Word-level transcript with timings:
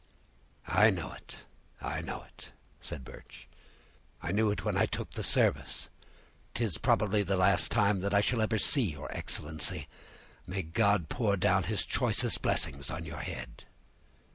"I 0.65 0.89
know 0.89 1.11
it, 1.11 1.35
I 1.79 2.01
know 2.01 2.23
it," 2.23 2.53
said 2.81 3.03
Birch; 3.03 3.47
"I 4.19 4.31
knew 4.31 4.49
it 4.49 4.65
when 4.65 4.75
I 4.75 4.87
took 4.87 5.11
the 5.11 5.21
service. 5.23 5.89
'Tis 6.55 6.79
probably 6.79 7.21
the 7.21 7.37
last 7.37 7.69
time 7.69 7.99
that 7.99 8.11
I 8.11 8.19
shall 8.21 8.41
ever 8.41 8.57
see 8.57 8.81
your 8.93 9.15
excellency. 9.15 9.87
May 10.47 10.63
God 10.63 11.07
pour 11.07 11.37
down 11.37 11.65
His 11.65 11.85
choicest 11.85 12.41
blessings 12.41 12.89
on 12.89 13.05
your 13.05 13.19
head!" 13.21 13.65